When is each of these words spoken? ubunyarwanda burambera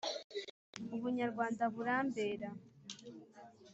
ubunyarwanda 0.95 1.63
burambera 1.73 2.49